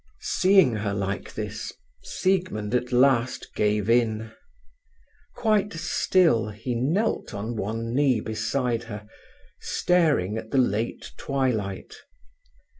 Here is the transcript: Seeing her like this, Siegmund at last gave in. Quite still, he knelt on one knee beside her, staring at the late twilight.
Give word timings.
Seeing 0.23 0.77
her 0.77 0.95
like 0.95 1.35
this, 1.35 1.71
Siegmund 2.01 2.73
at 2.73 2.91
last 2.91 3.53
gave 3.53 3.87
in. 3.87 4.31
Quite 5.35 5.73
still, 5.73 6.49
he 6.49 6.73
knelt 6.73 7.35
on 7.35 7.55
one 7.55 7.93
knee 7.93 8.19
beside 8.19 8.85
her, 8.85 9.05
staring 9.59 10.39
at 10.39 10.49
the 10.49 10.57
late 10.57 11.11
twilight. 11.17 11.97